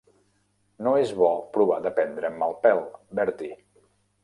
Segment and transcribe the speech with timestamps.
[0.87, 1.29] No és bo
[1.59, 2.83] provar de prendre'm el pèl,
[3.21, 3.63] Bertie.